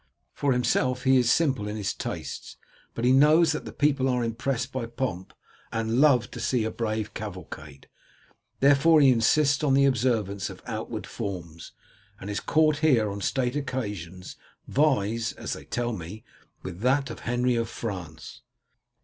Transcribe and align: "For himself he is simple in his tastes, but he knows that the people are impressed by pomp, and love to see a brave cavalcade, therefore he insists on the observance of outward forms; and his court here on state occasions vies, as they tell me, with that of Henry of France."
"For 0.33 0.51
himself 0.51 1.03
he 1.03 1.17
is 1.17 1.31
simple 1.31 1.67
in 1.67 1.75
his 1.75 1.93
tastes, 1.93 2.57
but 2.95 3.05
he 3.05 3.11
knows 3.11 3.51
that 3.51 3.65
the 3.65 3.71
people 3.71 4.09
are 4.09 4.23
impressed 4.23 4.71
by 4.71 4.87
pomp, 4.87 5.31
and 5.71 6.01
love 6.01 6.31
to 6.31 6.39
see 6.39 6.63
a 6.63 6.71
brave 6.71 7.13
cavalcade, 7.13 7.87
therefore 8.61 8.99
he 8.99 9.11
insists 9.11 9.63
on 9.63 9.75
the 9.75 9.85
observance 9.85 10.49
of 10.49 10.63
outward 10.65 11.05
forms; 11.05 11.73
and 12.19 12.29
his 12.29 12.39
court 12.39 12.77
here 12.77 13.11
on 13.11 13.21
state 13.21 13.55
occasions 13.55 14.37
vies, 14.67 15.33
as 15.33 15.53
they 15.53 15.65
tell 15.65 15.93
me, 15.93 16.23
with 16.63 16.79
that 16.79 17.11
of 17.11 17.19
Henry 17.19 17.55
of 17.55 17.69
France." 17.69 18.41